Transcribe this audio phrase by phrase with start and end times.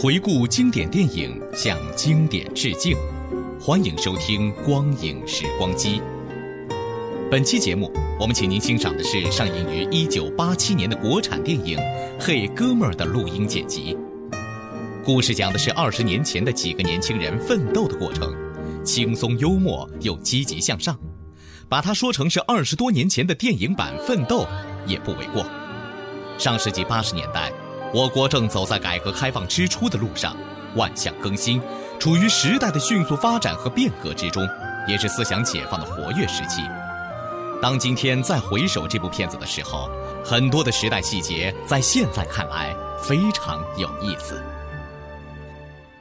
[0.00, 2.96] 回顾经典电影，向经典致敬。
[3.60, 6.00] 欢迎收听《光影时光机》。
[7.28, 11.76] 本期节目，我们请您欣赏的是上映于1987年的国产电影
[12.20, 13.98] 《嘿，哥们儿》的录音剪辑。
[15.04, 18.32] 故事讲的是二十年前的几个年轻人奋斗的过程，
[18.84, 20.96] 轻松幽默又积极向上。
[21.68, 24.42] 把它说成是二十多年前的电影版《奋斗》，
[24.86, 25.44] 也不为过。
[26.38, 27.50] 上世纪八十年代。
[27.94, 30.36] 我国正走在改革开放之初的路上，
[30.74, 31.60] 万象更新，
[31.98, 34.46] 处于时代的迅速发展和变革之中，
[34.86, 36.60] 也是思想解放的活跃时期。
[37.62, 39.88] 当今天再回首这部片子的时候，
[40.22, 44.42] 很多的时代细节在现在看来非常有意思。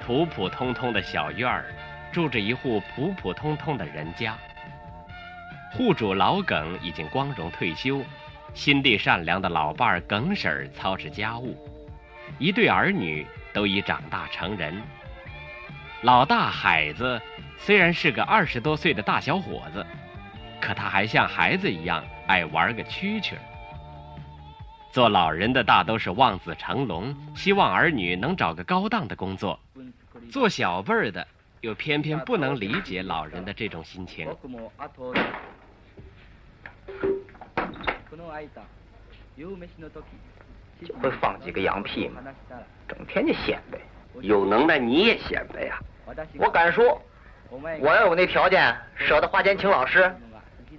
[0.05, 1.73] 普普通通的小院儿，
[2.11, 4.37] 住着一户普普通通的人家。
[5.71, 8.01] 户主老耿已经光荣退休，
[8.53, 11.55] 心地善良的老伴儿耿婶儿操持家务。
[12.39, 14.81] 一对儿女都已长大成人。
[16.03, 17.19] 老大海子
[17.57, 19.85] 虽然是个二十多岁的大小伙子，
[20.61, 23.33] 可他还像孩子一样爱玩个蛐蛐。
[24.91, 29.59] 做老人的大都是望子成龙，希望儿女能找个高档的工作；
[30.31, 31.27] 做小辈儿的
[31.61, 34.27] 又偏偏不能理解老人的这种心情。
[40.85, 42.21] 就会放几个羊屁嘛，
[42.87, 43.77] 整天就显摆，
[44.21, 45.79] 有能耐你也显摆呀！
[46.37, 47.01] 我敢说，
[47.49, 50.13] 我要有那条件，舍得花钱请老师，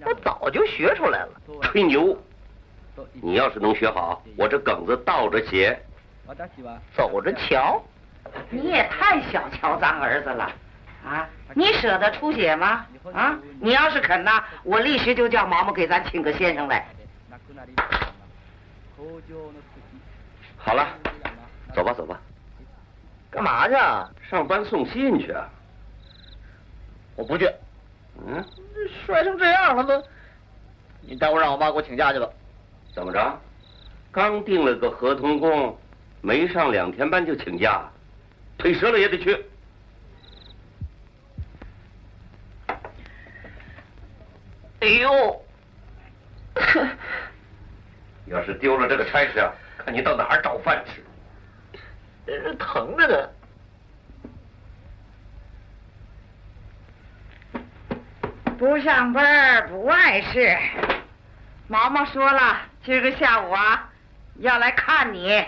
[0.05, 1.29] 我早就学出来了。
[1.63, 2.17] 吹牛！
[3.13, 5.81] 你要是能学好，我这梗子倒着写，
[6.95, 7.83] 走着瞧。
[8.51, 10.53] 你也太小瞧咱儿子了，
[11.05, 11.29] 啊！
[11.55, 12.87] 你舍得出血吗？
[13.13, 13.39] 啊！
[13.61, 16.87] 你要是肯呐，我立时就叫毛毛给咱请个先生来。
[20.59, 20.87] 好了，
[21.75, 22.21] 走吧走吧。
[23.31, 24.11] 干嘛去啊？
[24.29, 25.49] 上班送信去啊。
[27.17, 27.51] 我不去。
[28.27, 28.45] 嗯？
[29.07, 30.03] 摔成这样了都，
[31.01, 32.29] 你待会让我妈给我请假去吧。
[32.95, 33.41] 怎么着？
[34.11, 35.79] 刚定了个合同工，
[36.21, 37.89] 没上两天班就请假，
[38.57, 39.45] 腿折了也得去。
[44.81, 45.43] 哎呦！
[48.27, 49.53] 要是丢了这个差事啊！
[49.79, 51.03] 看你到哪儿找饭吃？
[52.27, 53.29] 这疼着呢。
[58.59, 60.59] 不上班不碍事。
[61.69, 63.89] 毛毛说了，今个下午啊，
[64.41, 65.45] 要来看你。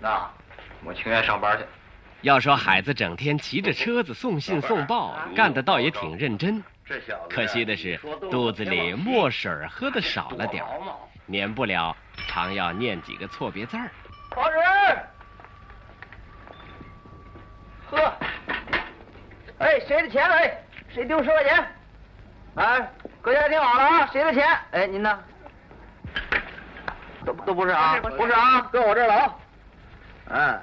[0.00, 0.30] 那
[0.84, 1.64] 我情愿上班去。
[2.22, 6.62] 要说海子整天骑着车子送信送报，干的倒也挺认真。
[7.28, 7.98] 可惜的是，
[8.30, 10.64] 肚子里墨水喝的少了点
[11.26, 11.96] 免不了
[12.28, 13.90] 常要念几个错别字儿。
[14.30, 14.56] 报纸，
[17.90, 18.12] 喝。
[19.58, 20.24] 哎，谁的钱？
[20.24, 20.56] 哎，
[20.88, 21.66] 谁丢十块钱？
[22.54, 24.46] 哎，各家听好了啊，谁的钱？
[24.70, 25.18] 哎，您呢？
[27.24, 29.34] 都都不是啊，不是啊，搁我这儿了啊。
[30.28, 30.60] 嗯。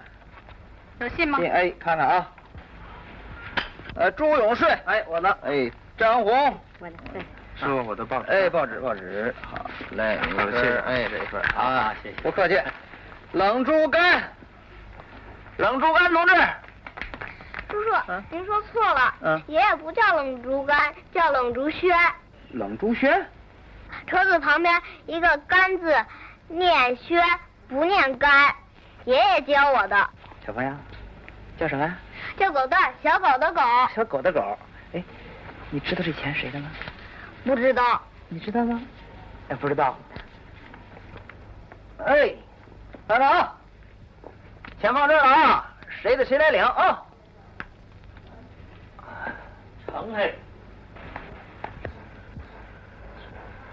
[1.00, 1.39] 有信吗？
[1.39, 2.31] 信，哎，看看啊。
[3.95, 5.69] 呃，朱永顺，哎，我呢，哎。
[6.03, 6.95] 张红，我的，
[7.55, 8.29] 是我的报纸。
[8.29, 10.77] 哎，报纸，报纸，好嘞，谢谢。
[10.79, 12.61] 哎，这一份啊，谢谢，不客气。
[13.31, 14.21] 冷猪肝，
[15.55, 16.35] 冷猪肝同志。
[17.69, 17.89] 叔叔，
[18.29, 19.15] 您说错了。
[19.21, 19.41] 嗯。
[19.47, 21.97] 爷爷不叫冷竹竿，叫冷竹轩。
[22.50, 23.25] 冷竹轩。
[24.05, 25.95] 车子旁边一个肝字，
[26.50, 27.23] 念轩
[27.69, 28.53] 不念肝，
[29.05, 30.09] 爷爷教我的。
[30.45, 30.71] 小朋友，
[31.57, 31.95] 叫什么呀？
[32.38, 33.61] 叫狗蛋，小狗的狗。
[33.95, 34.73] 小狗的狗，哎。
[35.74, 36.70] 你知道这钱谁的吗？
[37.44, 38.00] 不知道。
[38.30, 38.80] 你知道吗？
[39.50, 39.98] 哎，不知道。
[42.06, 42.31] 哎，
[43.08, 43.56] 站着啊！
[44.80, 47.02] 钱放这儿了啊，谁的谁来领啊？
[49.88, 50.36] 成嘿，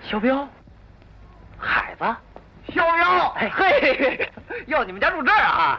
[0.02, 0.49] 小彪，
[1.58, 4.32] 海子，小彪，哎嘿，
[4.69, 5.79] 哟，你们家住这儿啊？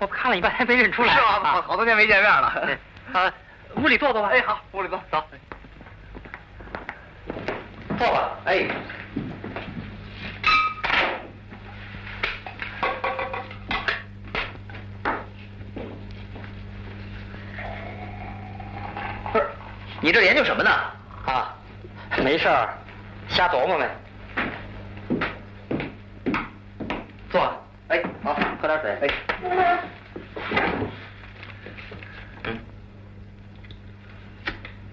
[0.00, 1.62] 我看了一半天没认出来，是吧？
[1.62, 2.76] 好多年没见面了。
[3.14, 3.32] 啊，
[3.76, 4.28] 屋里坐坐吧。
[4.28, 5.24] 哎，好，屋里坐，走。
[7.98, 8.38] 坐吧。
[8.44, 8.66] 哎。
[19.32, 19.46] 不是，
[20.00, 20.70] 你这研究什么呢？
[21.26, 21.54] 啊，
[22.22, 22.74] 没事儿，
[23.28, 23.90] 瞎琢磨呗。
[27.30, 27.40] 坐。
[27.88, 29.10] 哎，好，喝点水。
[29.50, 29.78] 哎。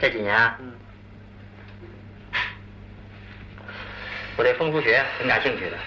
[0.10, 0.74] 这几年啊，嗯，
[4.38, 5.78] 我对风俗学挺感兴趣的。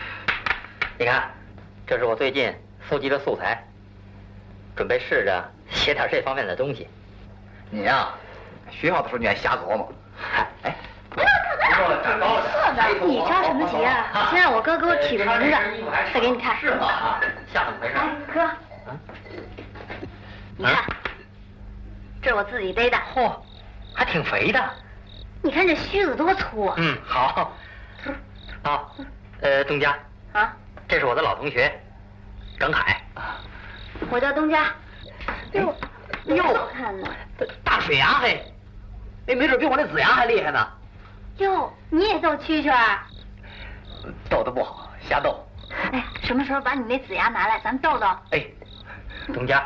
[0.96, 1.28] 你看，
[1.88, 2.54] 这是我最近
[2.88, 3.60] 搜集的素材，
[4.76, 6.86] 准备试着写点这方面的东西。
[7.68, 8.10] 你呀、
[8.70, 9.92] 学校的时候你还瞎琢磨。
[10.62, 10.72] 哎，
[13.04, 14.28] 你着什么急啊？
[14.30, 15.50] 先让我哥给我起个名字，
[16.14, 16.56] 再给你看。
[16.60, 17.18] 是吗？
[17.52, 17.94] 像怎么回事？
[18.32, 18.48] 哥，
[20.58, 20.84] 你看，
[22.22, 22.96] 这是我自己背的。
[23.16, 23.34] 嚯，
[24.02, 24.60] 还挺肥的。
[25.42, 26.74] 你看这须子多粗啊！
[26.76, 27.52] 嗯，好。
[28.64, 28.96] 好，
[29.40, 29.96] 呃，东家，
[30.32, 30.56] 啊，
[30.88, 31.72] 这是我的老同学，
[32.58, 33.00] 耿海。
[34.10, 34.74] 我叫东家。
[35.52, 35.72] 哟，
[36.26, 37.08] 哟好看呢。
[37.62, 38.52] 大水牙嘿，
[39.28, 40.68] 哎，没准比我那子牙还厉害呢。
[41.38, 42.98] 哟，你也逗蛐蛐儿？
[44.28, 45.44] 逗的不好，瞎逗。
[45.92, 48.06] 哎，什么时候把你那子牙拿来，咱们逗逗？
[48.30, 48.44] 哎，
[49.32, 49.64] 东家，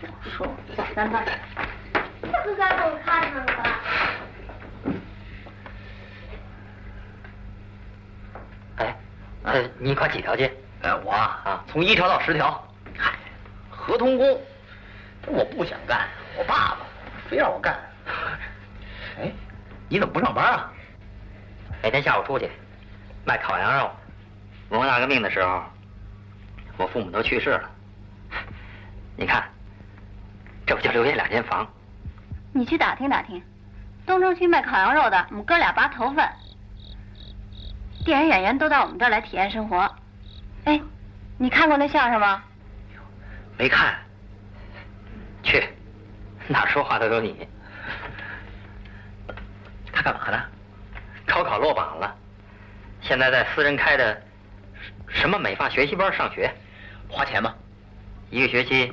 [0.00, 0.46] 说说，
[0.76, 1.24] 走，咱们。
[2.22, 3.64] 这不该给我看上了吗？
[8.76, 8.96] 哎，
[9.44, 10.52] 呃，你考几条街？
[10.82, 12.62] 哎，我啊，啊从一条到十条。
[12.98, 13.12] 嗨，
[13.70, 14.40] 合同工，
[15.26, 16.78] 我不想干，我爸爸
[17.28, 17.74] 非让我干。
[19.18, 19.32] 哎，
[19.88, 20.72] 你怎么不上班啊？
[21.82, 22.50] 每天下午出去
[23.24, 23.90] 卖烤羊肉。
[24.68, 25.62] 文化大革命的时候，
[26.76, 27.70] 我父母都去世了。
[29.16, 29.48] 你看，
[30.66, 31.66] 这不就留下两间房？
[32.52, 33.40] 你去打听打听，
[34.04, 36.28] 东城区卖烤羊肉的，我们哥俩拔头份。
[38.04, 39.94] 电影演员都到我们这儿来体验生活。
[40.64, 40.80] 哎，
[41.38, 42.42] 你看过那相声吗？
[43.56, 43.94] 没看。
[45.42, 45.68] 去，
[46.48, 47.48] 哪说话的都你。
[49.92, 50.42] 他干嘛呢？
[51.26, 52.16] 高考落榜了，
[53.02, 54.22] 现在在私人开的
[55.08, 56.52] 什么美发学习班上学，
[57.08, 57.54] 花钱吗？
[58.30, 58.92] 一个学期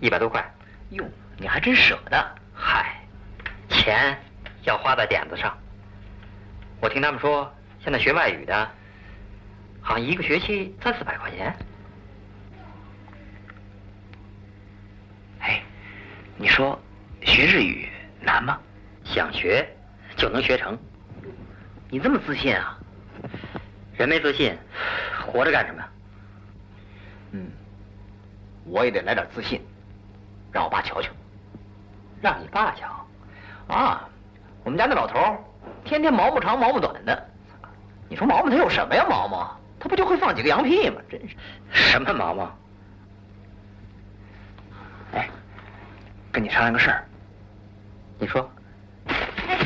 [0.00, 0.44] 一百多块。
[0.90, 1.04] 哟，
[1.36, 2.34] 你还真舍得。
[2.54, 3.00] 嗨，
[3.68, 4.18] 钱
[4.64, 5.56] 要花在点子上。
[6.80, 8.70] 我听他们说，现在学外语的，
[9.80, 11.54] 好像一个学期三四百块钱。
[15.40, 15.62] 哎，
[16.36, 16.80] 你说
[17.22, 17.88] 学日语
[18.20, 18.58] 难吗？
[19.04, 19.66] 想学
[20.16, 20.78] 就能学成。
[21.90, 22.78] 你这么自信啊？
[23.96, 24.56] 人没自信，
[25.26, 25.84] 活着干什么？
[27.32, 27.50] 嗯，
[28.64, 29.60] 我也得来点自信，
[30.52, 31.10] 让我爸瞧瞧。
[32.20, 32.86] 让你爸瞧。
[33.68, 34.08] 啊，
[34.64, 35.38] 我们家那老头儿
[35.84, 37.28] 天天毛毛长毛毛短的，
[38.08, 39.06] 你说毛毛他有什么呀？
[39.08, 41.00] 毛毛他不就会放几个羊屁吗？
[41.08, 41.36] 真是。
[41.70, 42.50] 什么毛毛？
[45.14, 45.28] 哎，
[46.32, 47.04] 跟你商量个事儿。
[48.18, 48.50] 你说。
[49.06, 49.58] 哎，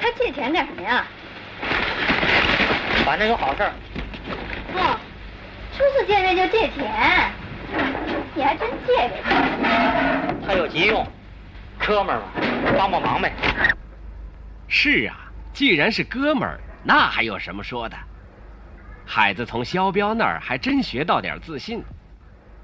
[0.00, 1.06] 他借钱干什么呀？
[3.04, 3.72] 反正有好事儿。
[4.74, 4.98] 哦，
[5.72, 7.32] 初次见面就借钱，
[8.34, 10.34] 你还真借给他？
[10.46, 11.06] 他有急用，
[11.78, 12.26] 哥们儿嘛，
[12.76, 13.32] 帮帮忙呗。
[14.68, 17.96] 是啊，既然是哥们儿，那还有什么说的？
[19.04, 21.82] 海子从肖彪那儿还真学到点自信，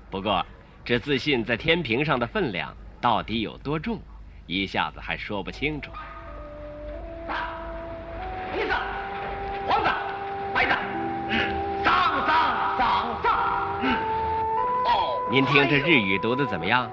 [0.08, 0.46] 不过
[0.84, 4.00] 这自信在天平上的分量到底有多重，
[4.46, 5.90] 一下子还说不清楚。
[15.35, 16.89] 您听这日语读的怎么样？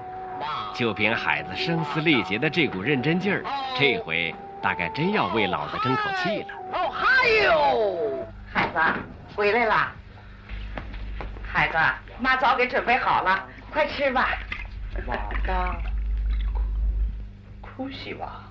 [0.73, 3.43] 就凭海子声嘶力竭的这股认真劲儿，
[3.77, 6.47] 这回大概真要为老子争口气了。
[6.71, 8.79] 哦嗨哟，孩子
[9.35, 9.91] 回来啦！
[11.43, 11.77] 孩子，
[12.19, 14.29] 妈早给准备好了，快吃吧。
[15.07, 15.75] 哇哒，
[17.59, 18.43] 哭西吧，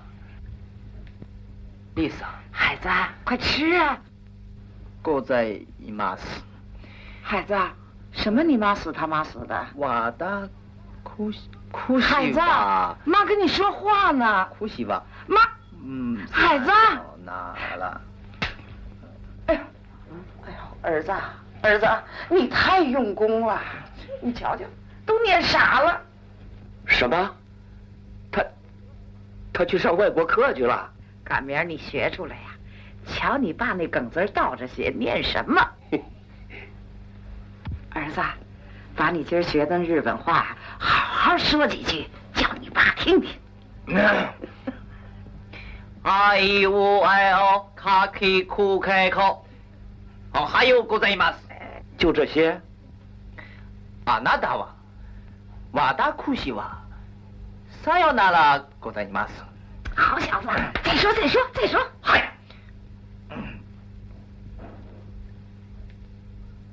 [1.95, 2.27] 丽萨。
[2.51, 2.89] 孩子，
[3.23, 3.97] 快吃啊！
[5.01, 6.43] ございます。
[7.23, 7.55] 孩子，
[8.14, 9.66] 什么你妈死他妈死的？
[9.74, 10.48] 我的，
[11.02, 14.48] 哭西哭孩子，西吧，妈跟你说话呢。
[14.58, 15.40] 哭西吧，妈，
[15.84, 16.70] 嗯，孩子，
[17.24, 18.00] 哪了。
[19.46, 19.60] 哎呀，
[20.82, 21.12] 儿子，
[21.62, 21.86] 儿子，
[22.30, 23.60] 你太用功了，
[24.22, 24.64] 你瞧瞧，
[25.04, 26.00] 都念傻了。
[26.86, 27.30] 什么？
[28.30, 28.44] 他
[29.52, 30.90] 他去上外国课去了？
[31.24, 32.42] 赶明儿你学出来呀！
[33.06, 35.60] 瞧你爸那梗子倒着写，念什么？
[37.93, 38.21] 儿子，
[38.95, 43.29] 把你今儿学的日本话好好说几句，叫你爸听听。
[46.03, 49.45] あいうえおかきくけこ。
[50.33, 51.49] おはようございます。
[51.97, 52.61] 就这些？
[54.05, 54.75] あなたは、
[55.73, 56.81] 私は、
[57.83, 59.43] さよならございます。
[59.95, 60.47] 好小子，
[60.83, 61.79] 再说再说再说。
[62.01, 62.31] はい。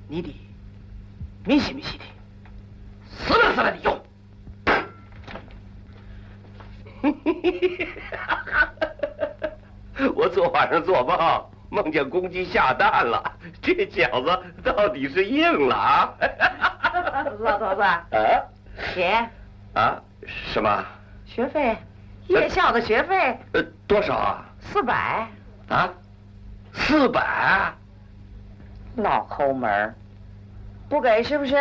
[0.09, 0.33] 你的
[1.46, 2.04] 密西密西的，
[3.10, 4.00] 死了死了的用。
[10.16, 11.18] 我昨晚上做梦，
[11.70, 13.24] 梦见公鸡下蛋了，
[13.62, 16.14] 这饺子到底是硬了啊！
[17.40, 18.06] 老头子， 啊，
[18.94, 19.30] 钱
[19.74, 20.86] 啊，什么？
[21.26, 21.76] 学费，
[22.28, 24.46] 夜校的学费，呃，多少啊？
[24.60, 25.28] 四百。
[25.70, 25.90] 啊，
[26.74, 27.74] 四百？
[28.98, 29.96] 老抠门儿，
[30.92, 31.56] 不给是不是？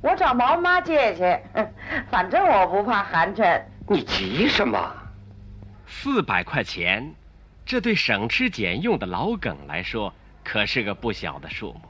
[0.00, 1.38] 我找毛妈借去，
[2.10, 3.62] 反正我不怕寒碜。
[3.88, 4.92] 你急什么？
[5.86, 7.14] 四百块钱，
[7.64, 11.82] 这对省吃俭用的老耿来说可是个不小的数目。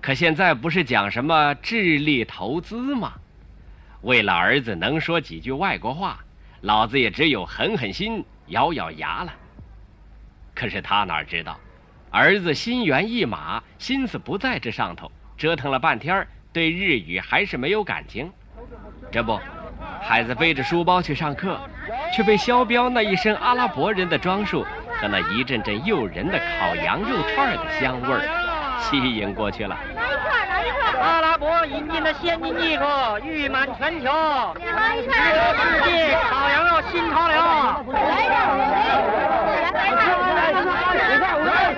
[0.00, 3.12] 可现在不是讲什么智力投资吗？
[4.00, 6.18] 为了儿子能说几句外国话，
[6.62, 9.32] 老子也只有狠狠心，咬咬牙了。
[10.52, 11.56] 可是他哪知道，
[12.10, 18.30] 儿子心猿意马，心思不在这上头，折腾了半天，对日语还是没有感情。
[19.12, 19.38] 这不，
[20.02, 21.56] 孩子背着书包去上课，
[22.12, 24.66] 却被肖彪那一身阿拉伯人的装束
[25.00, 28.20] 和那一阵阵诱人的烤羊肉串的香味儿
[28.80, 29.78] 吸引过去了。
[29.94, 31.00] 来一块，来一块。
[31.00, 32.82] 阿拉伯引进的先进技术
[33.24, 34.10] 誉满全球，
[34.74, 35.14] 来一块。
[35.54, 37.38] 世界烤羊肉新潮流。
[37.94, 38.36] 来一块，
[40.34, 40.66] 来一块。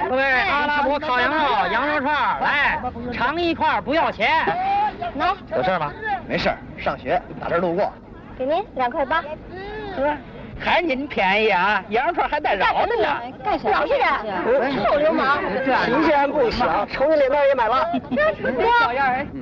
[0.08, 2.78] 各位，阿拉伯烤羊肉、羊肉串，来
[3.12, 4.28] 尝一块不要钱。
[5.16, 5.92] 来，有事吗？
[6.28, 7.90] 没事，上学打这儿路过。
[8.38, 9.22] 给您两块八。
[9.96, 10.14] 哥，
[10.58, 11.82] 还您便宜啊？
[11.88, 13.08] 羊肉串还带饶的呢。
[13.42, 13.70] 干什么？
[13.70, 14.08] 老实点，
[14.76, 15.38] 臭流氓！
[15.86, 17.86] 新鲜不小，瞅你脸蛋也买了。
[18.10, 18.26] 哥，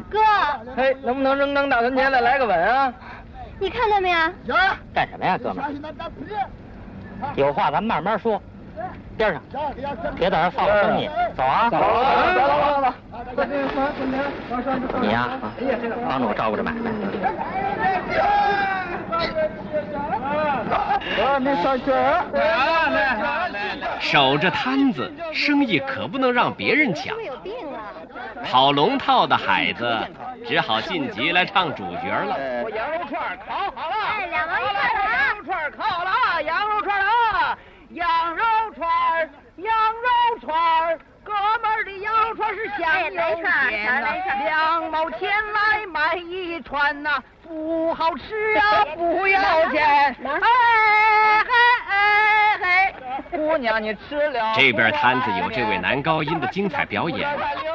[0.09, 0.21] 哥，
[0.77, 2.93] 哎，能不能扔张大存钱再来个吻啊？
[3.59, 4.17] 你看见没有？
[4.95, 5.73] 干什么呀，哥们儿？
[7.35, 8.41] 有话咱慢慢说。
[9.19, 9.43] 边上，
[10.17, 11.11] 别在这放了生意。
[11.37, 11.69] 走啊！
[11.69, 12.47] 走走走
[12.79, 12.95] 走走。
[15.01, 15.29] 你呀，
[16.09, 16.91] 帮着我照顾着买卖。
[24.01, 27.17] 守着摊子，生意可不能让别人抢。
[28.45, 29.99] 跑龙套的海子
[30.47, 32.37] 只好晋级来唱主角了。
[32.63, 35.11] 我羊肉串烤好了，哎，两毛一块的啊！
[35.19, 36.41] 羊肉串烤好了啊！
[36.43, 36.78] 羊肉
[42.55, 44.09] 是香又甜呐，
[44.45, 50.17] 两毛钱来买一串呐，不好吃啊， 不要钱。
[50.25, 50.41] 哎
[51.49, 51.55] 哎
[51.89, 52.95] 哎嘿，
[53.31, 54.53] 姑娘你吃了。
[54.57, 57.29] 这边摊子有这位男高音的精彩表演，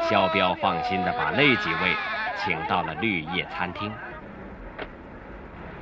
[0.10, 1.96] 肖彪放心的把那几位
[2.38, 3.92] 请到了绿叶餐厅。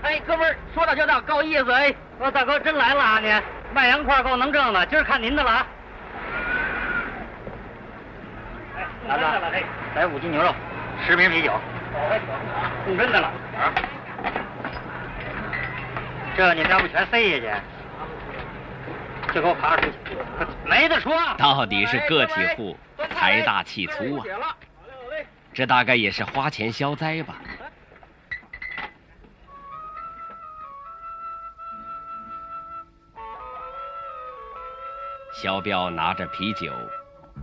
[0.04, 1.94] 哎，哥们儿，说到就到，够意思哎！
[2.18, 3.32] 我大哥真来了啊你，
[3.74, 5.68] 卖羊块够能挣的，今儿看您的了啊！
[9.08, 9.66] 儿子，
[9.96, 10.54] 来五斤牛肉，
[11.06, 11.54] 十瓶啤酒。
[12.86, 13.74] 送真的了啊！
[16.38, 19.98] 这你们要不全塞下去，就给我爬出去，
[20.66, 21.14] 没得说。
[21.38, 22.78] 到底是个体户，
[23.14, 24.26] 财大气粗啊！
[25.54, 27.36] 这大概也是花钱消灾吧。
[35.34, 36.72] 肖彪拿着啤酒，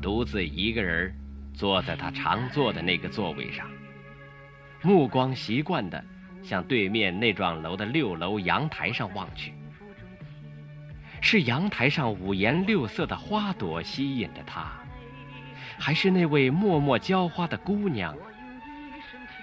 [0.01, 1.15] 独自一个人
[1.59, 3.69] 坐在他常坐的那个座位上，
[4.81, 6.05] 目光习惯地
[6.41, 9.53] 向对面那幢楼的六楼阳台上望去。
[11.21, 14.71] 是阳台上五颜六色的花朵吸引着他，
[15.77, 18.17] 还是那位默默浇花的姑娘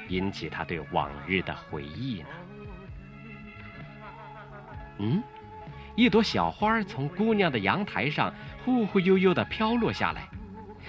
[0.08, 2.28] 引起他对往日的回忆呢？
[5.00, 5.22] 嗯？
[5.98, 10.30] 一朵小花从姑娘的阳台上忽忽悠悠地飘落下来，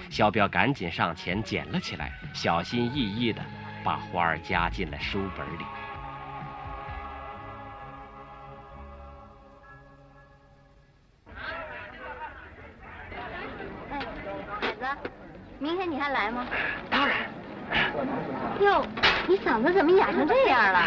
[0.09, 3.41] 肖彪赶紧上前捡了起来，小心翼翼地
[3.83, 5.65] 把花儿夹进了书本里。
[13.91, 13.99] 哎，
[14.59, 15.09] 孩子，
[15.59, 16.45] 明天你还来吗？
[16.89, 17.17] 当然。
[18.61, 18.85] 哟，
[19.27, 20.81] 你嗓子怎么哑成这样了？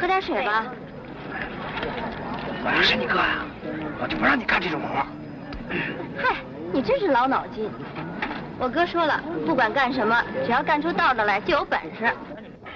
[0.00, 0.64] 喝点水吧。
[2.62, 3.44] 我要是你哥呀，
[4.00, 5.04] 我就不让你干这种活。
[6.22, 6.36] 嗨，
[6.72, 7.70] 你真是老脑筋。
[8.60, 12.12] 我哥说了，不管干什么，只要干出道道来就有本事。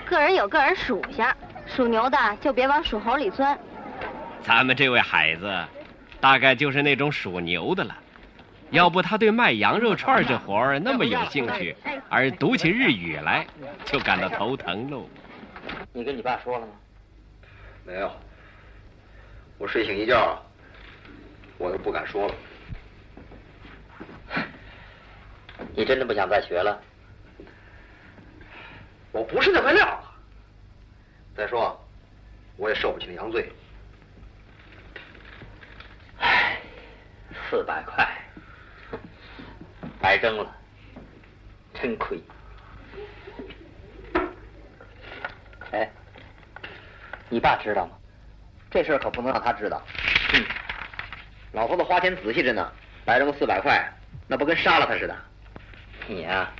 [0.06, 1.36] 个人有个人属下，
[1.66, 3.56] 属牛的就别往属猴里钻。
[4.42, 5.64] 咱们这位孩子，
[6.20, 7.94] 大概就是那种属牛的了。
[8.70, 11.76] 要不他对卖羊肉串这活儿那么有兴趣，
[12.08, 13.46] 而读起日语来
[13.84, 15.06] 就感到头疼喽。
[15.92, 16.72] 你跟你爸说了吗？
[17.84, 18.10] 没有。
[19.58, 20.42] 我睡醒一觉，
[21.58, 22.34] 我都不敢说了。
[25.74, 26.80] 你真的不想再学了？
[29.12, 30.02] 我不是那块料。
[31.36, 31.80] 再说，
[32.56, 33.50] 我也受不起那洋罪。
[36.18, 36.58] 唉，
[37.50, 38.08] 四百块，
[40.00, 40.56] 白挣了，
[41.74, 42.22] 真亏。
[45.72, 45.90] 哎，
[47.28, 47.96] 你爸知道吗？
[48.70, 49.80] 这事可不能让他知道。
[50.34, 50.44] 嗯，
[51.52, 52.72] 老头子花钱仔细着呢，
[53.04, 53.92] 白扔四百块，
[54.26, 55.16] 那不跟杀了他似的。
[56.06, 56.50] 你呀，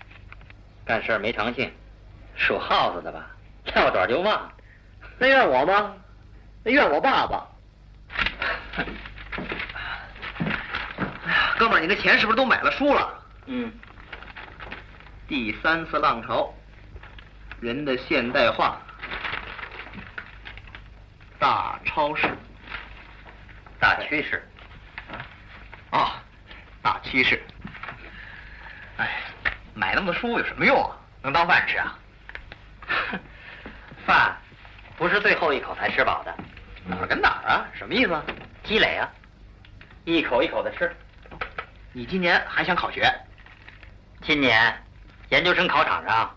[0.87, 1.73] 干事没长性，
[2.35, 3.27] 属耗子的吧？
[3.65, 4.53] 跳短就忘。
[5.19, 5.95] 那怨我吗？
[6.63, 7.47] 那怨我爸爸。
[8.77, 8.85] 哎
[10.45, 13.23] 呀，哥们儿，你的钱是不是都买了书了？
[13.47, 13.73] 嗯。
[15.27, 16.53] 第三次浪潮，
[17.61, 18.79] 人的现代化，
[21.39, 22.29] 大超市，
[23.79, 24.47] 大趋势。
[25.91, 26.23] 啊，
[26.83, 27.43] 大趋势。
[28.97, 29.23] 哎，
[29.75, 30.97] 买那么多书有什么用啊？
[31.23, 31.99] 能当饭吃啊？
[34.07, 34.37] 饭
[34.97, 36.35] 不是最后一口才吃饱的。
[36.87, 37.67] 哪儿跟哪儿啊？
[37.75, 38.23] 什么意思？
[38.63, 39.11] 积累啊，
[40.05, 40.95] 一口一口的吃。
[41.93, 43.13] 你今年还想考学？
[44.23, 44.83] 今年
[45.31, 46.35] 研究生考场上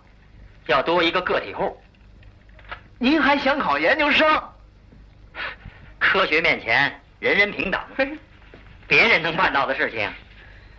[0.67, 1.81] 要多一个个体户。
[2.97, 4.43] 您还想考研究生？
[5.99, 7.79] 科学面前人人平等，
[8.87, 10.09] 别人能办到的事情，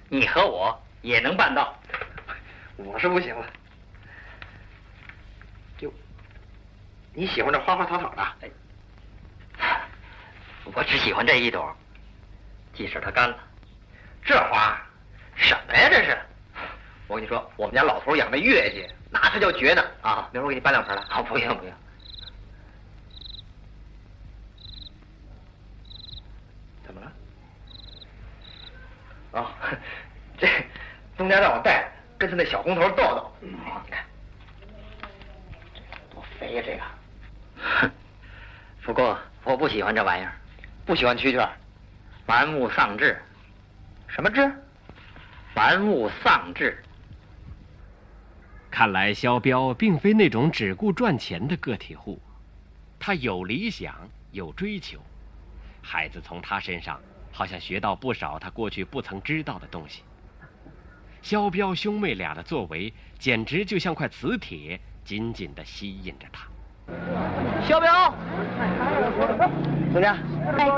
[0.08, 1.78] 你和我也能办到。
[2.78, 3.46] 我是不行了。
[5.76, 5.92] 就
[7.12, 8.22] 你喜欢这花花草草的？
[8.40, 8.50] 哎
[10.74, 11.74] 我只喜欢这一朵，
[12.74, 13.38] 即使它干了。
[14.22, 14.78] 这花
[15.34, 15.88] 什么呀？
[15.88, 16.18] 这是？
[17.06, 19.82] 我跟你说，我们家老头养的月季，那才叫绝呢！
[20.02, 21.02] 啊，明儿我给你搬两盆来。
[21.08, 21.72] 好，不用不用。
[26.84, 27.10] 怎么了？
[29.40, 29.50] 啊，
[30.36, 30.46] 这
[31.16, 33.32] 东家让我带，跟他那小红头斗斗。
[33.64, 34.04] 好，你看，
[36.10, 36.82] 多肥呀，这个。
[37.56, 37.90] 哼，
[38.82, 40.32] 不过我不喜欢这玩意儿。
[40.84, 41.48] 不喜欢蛐蛐，
[42.26, 43.22] 玩物丧志。
[44.08, 44.50] 什么志？
[45.54, 46.82] 玩物丧志。
[48.70, 52.20] 看来肖彪并非那种只顾赚钱的个体户，
[52.98, 53.94] 他有理想，
[54.32, 54.98] 有追求。
[55.82, 57.00] 孩子从他身上
[57.32, 60.02] 好像学到不少他过去不曾知道的东西。
[61.22, 66.46] 肖彪兄妹俩的作为简直就像块磁铁，紧紧的吸引着他。
[67.62, 68.14] 肖彪，
[69.92, 70.16] 怎么样？
[70.56, 70.68] 哎，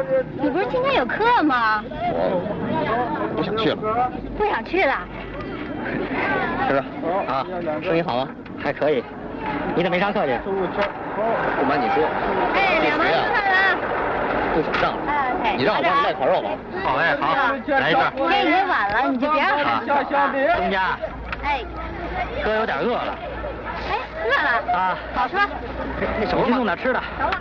[0.40, 1.84] 你不是今天有课吗？
[1.84, 3.76] 我不想去了。
[4.36, 5.06] 不想去了？
[6.68, 7.46] 师傅啊，
[7.82, 8.28] 生意好吗？
[8.58, 9.04] 还可以。
[9.76, 10.36] 你怎么没上课去？
[10.44, 10.50] 不
[11.64, 12.04] 瞒你说，
[12.54, 13.78] 哎，两毛一块了。
[14.54, 15.09] 不想上了。
[15.56, 16.50] 你让我帮你卖烤肉吧。
[16.84, 17.34] 好哎，好，
[17.66, 18.12] 来一份。
[18.16, 19.82] 今天已经晚了，你就别让了。
[20.56, 20.98] 东家。
[21.44, 21.60] 哎。
[22.44, 23.18] 哥有点饿了。
[23.90, 23.92] 哎，
[24.24, 24.98] 饿了啊？
[25.14, 25.40] 好说。
[26.20, 27.00] 那手去弄点吃的。
[27.18, 27.32] 行了。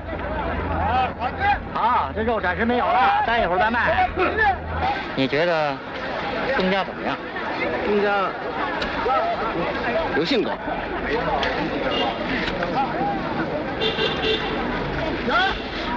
[1.74, 4.10] 好，这肉暂时没有了，待一会儿再卖。
[5.16, 5.74] 你觉得
[6.58, 7.16] 东家怎么样？
[7.86, 8.30] 东家
[10.16, 10.52] 有性格。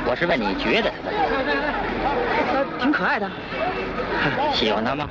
[0.04, 0.90] 我是问你觉得
[2.82, 3.30] 挺可爱的。
[4.52, 5.08] 喜欢他吗？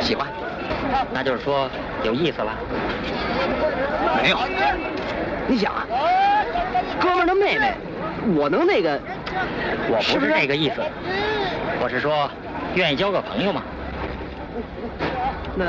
[0.00, 0.28] 喜欢。
[1.12, 1.68] 那就是说
[2.04, 2.52] 有意思了。
[4.22, 4.38] 没有。
[5.48, 5.86] 你想啊，
[7.00, 7.74] 哥们的妹妹，
[8.36, 9.00] 我能那个？
[9.88, 10.82] 我不是这个意思。
[11.80, 12.28] 我是说，
[12.74, 13.62] 愿意交个朋友吗？
[15.54, 15.64] 那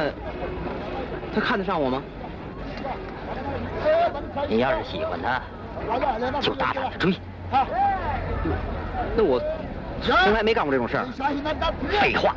[1.34, 2.02] 他看得上我吗？
[4.50, 5.42] 你要是喜欢他，
[6.42, 7.14] 就大胆的追。
[9.16, 9.40] 那我
[10.02, 11.06] 从来没干过这种事儿。
[12.00, 12.36] 废话。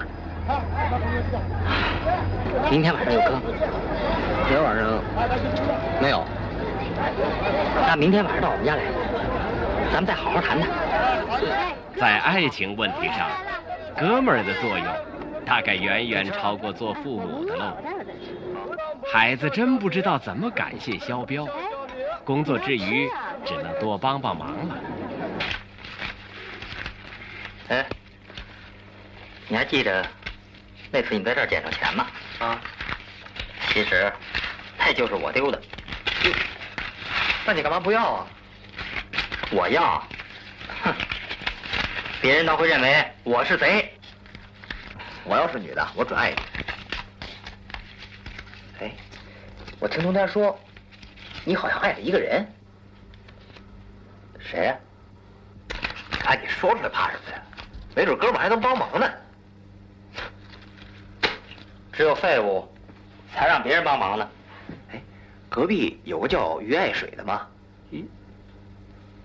[2.71, 3.41] 明天晚上有课吗？
[4.49, 5.01] 明天晚上
[6.01, 6.25] 没有。
[7.87, 8.83] 那明天晚上到我们家来，
[9.93, 10.69] 咱们再好好谈谈。
[11.97, 13.29] 在爱情问题上，
[13.97, 14.87] 哥们儿的作用
[15.45, 17.77] 大概远远超过做父母的喽。
[19.13, 21.47] 孩子真不知道怎么感谢肖彪，
[22.25, 23.09] 工作之余
[23.45, 24.75] 只能多帮帮忙了。
[27.71, 27.87] 哎，
[29.47, 30.05] 你还记得
[30.91, 32.05] 那次你在这儿捡着钱吗？
[32.41, 32.61] 啊，
[33.69, 34.13] 其实
[34.77, 35.63] 那就是我丢的。
[37.47, 38.27] 那你干嘛不要啊？
[39.53, 40.03] 我要，
[40.83, 40.93] 哼，
[42.21, 43.97] 别人倒会认为我是贼。
[45.23, 46.37] 我要是女的，我准爱你。
[48.81, 48.91] 哎，
[49.79, 50.59] 我听东天说，
[51.45, 52.45] 你好像爱着一个人。
[54.41, 54.77] 谁呀、
[56.25, 57.40] 哎，你说出来怕什么呀？
[57.95, 59.11] 没准哥们儿还能帮忙呢。
[61.93, 62.67] 只有废物
[63.35, 64.29] 才让别人帮忙呢。
[64.93, 65.03] 哎，
[65.49, 67.47] 隔壁有个叫于爱水的吗？
[67.93, 68.05] 咦，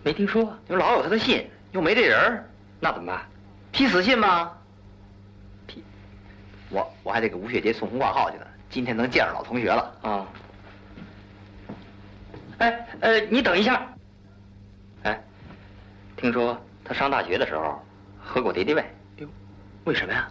[0.04, 0.58] 没听说。
[0.68, 2.50] 就老有他的信，又没这人儿，
[2.80, 3.26] 那怎么办？
[3.72, 4.52] 批死信吗？
[5.68, 5.84] 批，
[6.70, 8.46] 我我还得给吴雪杰送红挂号去呢。
[8.70, 10.26] 今天能见着老同学了啊！
[12.58, 13.88] 哎呃，你等一下。
[15.04, 15.24] 哎，
[16.18, 17.85] 听说他上大学的时候
[18.26, 18.84] 喝过敌敌畏。
[19.18, 19.28] 哟，
[19.84, 20.28] 为什么呀？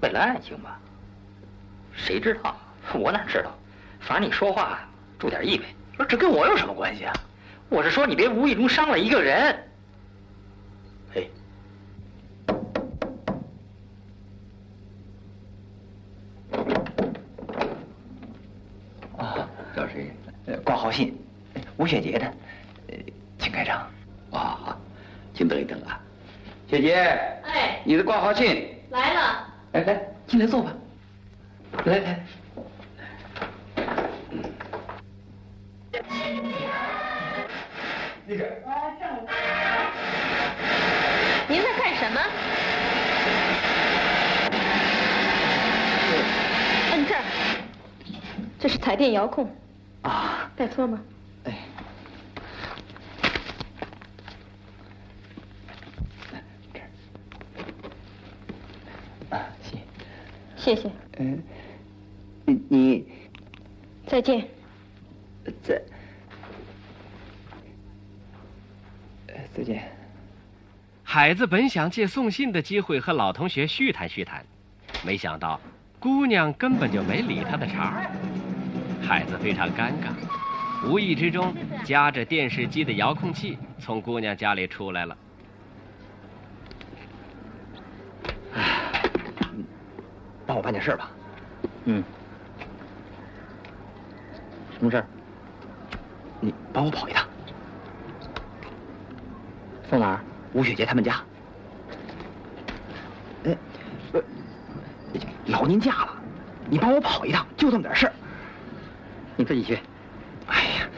[0.00, 0.80] 为了爱情吧？
[1.92, 2.56] 谁知道？
[2.94, 3.52] 我哪知道？
[4.00, 4.80] 反正你说话
[5.18, 5.66] 注点意味。
[5.96, 7.12] 不是，这跟我有什么关系啊？
[7.68, 9.64] 我是说你别无意中伤了一个人。
[11.14, 11.28] 哎，
[19.18, 20.10] 啊，找谁？
[20.46, 21.16] 呃，挂号信，
[21.76, 22.26] 吴雪杰的，
[22.88, 22.98] 呃，
[23.38, 23.78] 请开张。
[24.32, 24.80] 啊，好，
[25.32, 26.01] 请等一等啊。
[26.72, 26.94] 雪杰，
[27.44, 29.46] 哎，你的挂号信来了。
[29.72, 30.72] 哎来，进来坐吧。
[31.84, 32.18] 来来。
[38.24, 38.44] 那个。
[41.46, 42.20] 您在干什么？
[46.92, 47.20] 摁这儿。
[48.58, 49.54] 这是彩电遥控。
[50.00, 50.50] 啊。
[50.56, 50.98] 带托吗？
[51.44, 51.52] 哎。
[59.30, 59.78] 啊，谢。
[60.62, 60.88] 谢谢。
[61.18, 61.42] 嗯，
[62.46, 63.04] 你你
[64.06, 64.46] 再见。
[65.60, 65.82] 再
[69.26, 69.82] 呃再见。
[71.02, 74.46] 海子本想借送信的机会和老同学叙谈叙谈，
[75.04, 75.60] 没想到
[75.98, 78.10] 姑娘根本就没理他的茬儿。
[79.02, 80.14] 海子非常尴尬，
[80.88, 85.18] 无意之中夹着电视机的遥控器从姑娘家里出来了。
[90.62, 91.10] 我办点事吧。
[91.86, 92.04] 嗯。
[94.78, 95.06] 什么事儿？
[96.38, 97.26] 你帮我跑一趟。
[99.90, 100.20] 送哪儿？
[100.52, 101.20] 吴雪杰他们家。
[103.42, 103.58] 哎，
[104.12, 104.22] 不，
[105.46, 106.22] 老您驾了，
[106.70, 108.12] 你帮我跑一趟，就这么点事儿。
[109.34, 109.80] 你自己去。
[110.46, 110.88] 哎呀，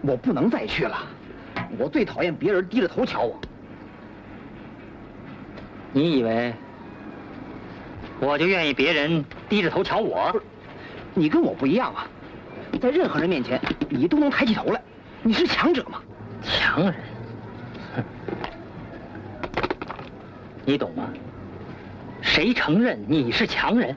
[0.00, 1.06] 我不能再去了，
[1.78, 3.40] 我最讨厌别人低着头瞧我。
[5.92, 6.52] 你以为
[8.22, 10.32] 我就愿意别人低着头瞧我？
[11.12, 12.06] 你跟我不一样啊，
[12.80, 14.80] 在任何人面前你都能抬起头来，
[15.24, 16.00] 你是强者嘛。
[16.40, 16.94] 强人？
[20.64, 21.08] 你懂吗？
[22.20, 23.96] 谁承认你是强人？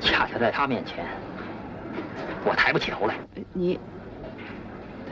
[0.00, 1.06] 恰恰在他面前，
[2.44, 3.14] 我抬不起头来。
[3.52, 3.78] 你，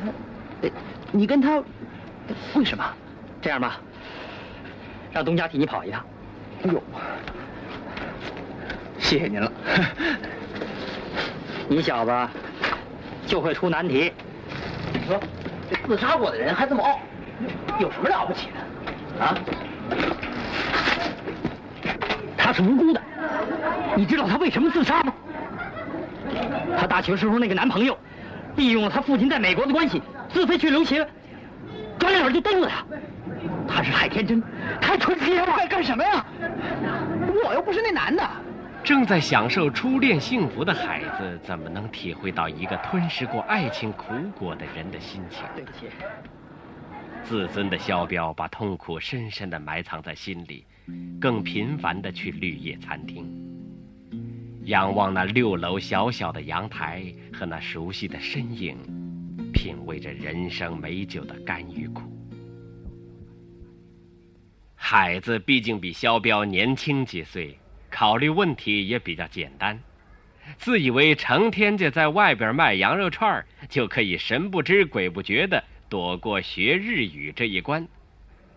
[0.02, 0.68] 他，
[1.12, 1.62] 你跟他，
[2.56, 2.84] 为什么？
[3.40, 3.80] 这样吧，
[5.12, 6.04] 让东家替你跑一趟。
[6.62, 6.82] 哎呦，
[8.98, 9.50] 谢谢您了。
[11.68, 12.12] 你小子
[13.26, 14.12] 就会出难题。
[14.92, 15.18] 你说，
[15.70, 16.98] 这自杀过的人还这么傲，
[17.78, 18.48] 有什么了不起
[19.18, 19.24] 的？
[19.24, 19.34] 啊？
[22.36, 23.00] 他是无辜的，
[23.96, 25.14] 你知道他为什么自杀吗？
[26.78, 27.96] 他大学时候那个男朋友，
[28.56, 31.08] 利用了他父亲在美国的关系，自费去留学，
[31.98, 32.84] 转脸就蹬了他。
[33.66, 34.42] 他是太天真，
[34.90, 35.46] 太纯洁了。
[35.56, 36.26] 干干什么呀？
[37.46, 38.28] 我又不是那男的。
[38.82, 45.44] 正在享受初恋幸福的孩子，怎么能体会到一个吞噬过爱情苦果的人的心情？
[45.54, 45.86] 对不起。
[47.22, 50.66] 自尊的肖彪把痛苦深深的埋藏在心里，
[51.20, 53.24] 更频繁的去绿叶餐厅，
[54.64, 58.76] 仰望那六楼小小的阳台和那熟悉的身影，
[59.52, 62.09] 品味着人生美酒的甘与苦。
[64.92, 67.56] 海子毕竟比肖彪年轻几岁，
[67.92, 69.78] 考虑问题也比较简单，
[70.58, 75.62] 自以为成天就在外边卖羊肉串就可以神不知鬼不觉的。
[75.88, 77.86] 躲过学日语这一关，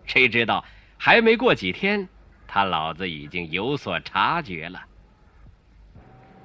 [0.08, 0.66] 谁知道
[0.98, 2.10] 还没过几天，
[2.48, 4.82] 他老子已经有所察觉了。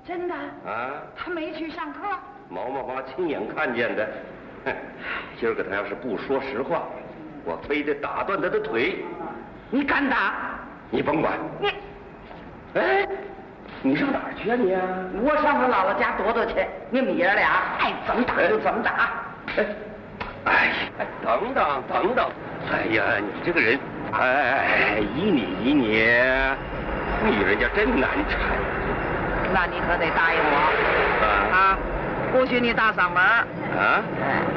[0.06, 0.34] 真的？
[0.34, 1.02] 啊？
[1.16, 2.00] 他没去上课？
[2.50, 4.06] 毛毛妈亲眼看见的。
[4.66, 4.76] 哼，
[5.40, 6.86] 今儿个他要是不说实话，
[7.42, 9.02] 我非得打断他的腿。
[9.70, 10.32] 你敢打？
[10.90, 11.34] 你甭管。
[11.60, 11.68] 你，
[12.74, 13.06] 哎，
[13.82, 14.72] 你上哪儿去啊你？
[15.20, 16.54] 我上我姥姥家躲躲去。
[16.90, 19.10] 你们爷俩爱怎么打就怎么打。
[19.56, 19.66] 哎，
[20.46, 22.30] 哎呀，等等等等，
[22.72, 23.78] 哎呀，你这个人，
[24.12, 24.64] 哎哎
[24.96, 25.88] 哎，依你依你，
[27.28, 28.40] 女人家真难缠。
[29.52, 30.56] 那你可得答应我
[31.52, 31.76] 啊，
[32.32, 34.02] 不许你大嗓门啊，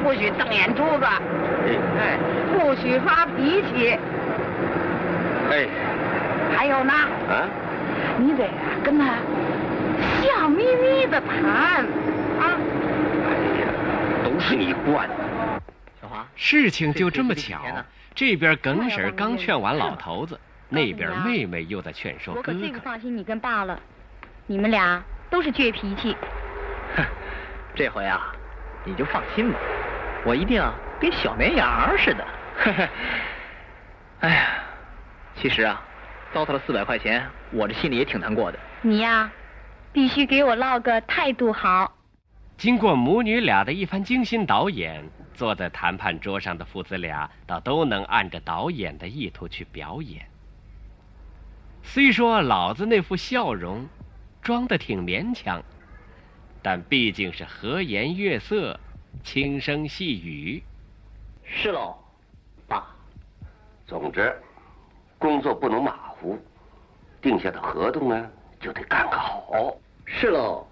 [0.02, 2.16] 不许瞪眼珠子，哎，
[2.52, 3.98] 不许发脾气。
[5.52, 5.68] 哎，
[6.56, 7.46] 还有呢，啊，
[8.18, 8.48] 你得
[8.82, 9.18] 跟他
[10.22, 12.56] 笑眯眯的谈啊。
[13.28, 13.68] 哎呀，
[14.24, 15.14] 都是你惯的。
[16.00, 17.60] 小华，事情就这么巧，
[18.14, 22.52] 这边耿婶刚劝完老头子，那边妹妹又在劝说哥哥。
[22.52, 23.78] 我可最不放心你跟爸了，
[24.46, 26.16] 你们俩都是倔脾气。
[26.96, 27.04] 哼，
[27.74, 28.32] 这回啊，
[28.84, 29.58] 你就放心吧，
[30.24, 30.62] 我一定
[30.98, 32.24] 跟小绵羊似的。
[34.20, 34.46] 哎呀。
[35.36, 35.82] 其实啊，
[36.32, 38.58] 糟蹋了四百块钱，我这心里也挺难过的。
[38.82, 39.32] 你呀，
[39.92, 41.92] 必须给我落个态度好。
[42.56, 50.24] 经过母女俩的一番精心导演，坐在谈判桌上的父子俩倒都能按着导演的意图去表演。
[51.82, 53.88] 虽说老子那副笑容
[54.40, 55.60] 装的挺勉强，
[56.62, 58.78] 但毕竟是和颜悦色、
[59.24, 60.62] 轻声细语。
[61.42, 61.96] 是喽，
[62.68, 62.86] 爸。
[63.86, 64.32] 总之。
[65.22, 66.36] 工作不能马虎，
[67.20, 69.72] 定下的合同呢就得干好。
[70.04, 70.66] 是喽，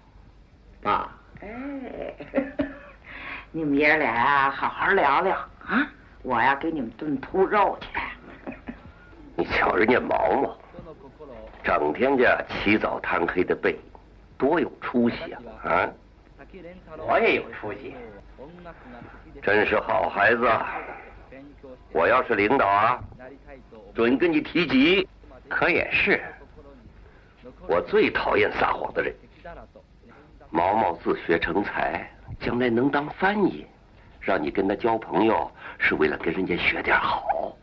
[0.83, 1.09] 爸。
[1.39, 2.13] 哎，
[3.53, 5.87] 你们爷俩呀，好好聊聊啊！
[6.21, 7.87] 我呀，给你们炖兔肉去。
[9.37, 10.57] 你瞧人家毛毛，
[11.63, 13.79] 整天家起早贪黑的背，
[14.37, 15.39] 多有出息啊！
[15.63, 15.89] 啊，
[17.07, 17.95] 我也有出息，
[19.41, 20.45] 真是好孩子。
[21.91, 22.99] 我要是领导啊。
[23.93, 25.07] 准跟你提及，
[25.49, 26.21] 可也是。
[27.67, 29.13] 我最讨厌撒谎的人。
[30.49, 33.65] 毛毛自学成才，将来能当翻译，
[34.19, 37.55] 让你跟他交朋友，是为了跟人家学点好。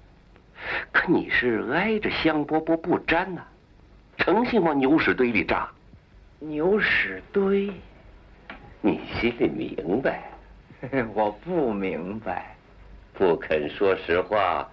[0.93, 3.43] 可你是挨着香饽饽不沾呐，
[4.17, 5.69] 诚心往牛屎堆里扎。
[6.41, 7.71] 牛屎堆，
[8.81, 10.23] 你心里明白？
[11.15, 12.55] 我不明白，
[13.19, 14.67] 不肯说实话。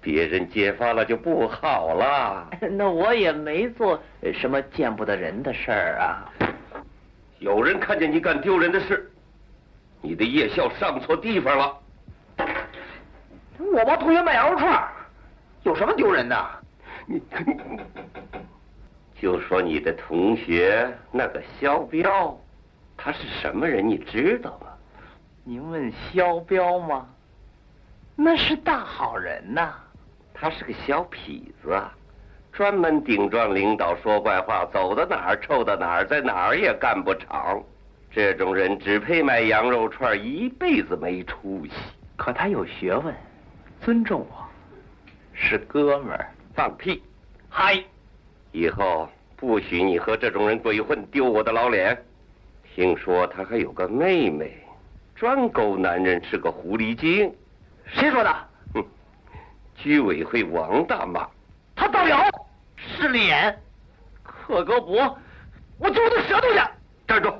[0.00, 2.48] 别人揭发了就不好了。
[2.70, 4.00] 那我也没做
[4.32, 6.32] 什么见不得人的事儿啊。
[7.40, 9.10] 有人看见你干丢人的事，
[10.00, 11.76] 你的夜校上错地方了。
[13.58, 14.88] 我帮同学卖羊肉串，
[15.64, 16.46] 有什么丢人的？
[17.06, 17.20] 你
[19.20, 22.38] 就说你的同学那个肖彪，
[22.96, 23.86] 他是什么人？
[23.86, 24.68] 你知道吗？
[25.42, 27.08] 您问肖彪吗？
[28.20, 29.72] 那是大好人呐。
[30.34, 31.80] 他是个小痞子，
[32.52, 37.62] 专门顶撞领导说坏话，走到哪儿臭到哪儿，在哪儿也干不长。
[38.10, 41.72] 这种人只配卖羊肉串，一辈子没出息。
[42.16, 43.14] 可他有学问，
[43.80, 44.44] 尊重我，
[45.32, 46.28] 是哥们儿。
[46.54, 47.00] 放屁！
[47.48, 47.80] 嗨，
[48.50, 51.96] 以后不许你和这种人鬼混，丢我的老脸。
[52.74, 54.52] 听说他还有个妹妹，
[55.14, 57.32] 专勾男人，是个狐狸精。
[57.94, 58.48] 谁说的？
[59.80, 61.28] 居委会王大妈，
[61.76, 62.18] 他造谣，
[62.76, 63.56] 势利眼，
[64.24, 65.16] 克格勃，
[65.78, 66.58] 我揪他舌头去！
[67.06, 67.32] 站住！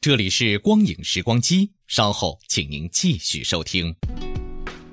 [0.00, 3.94] 这里是光影时光机，稍后请您继续收听。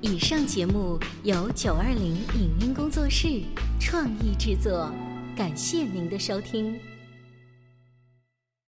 [0.01, 3.41] 以上节目由九二零影音工作室
[3.79, 4.91] 创意制作，
[5.35, 6.77] 感谢您的收听。